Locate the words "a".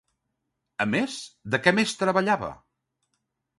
0.85-0.87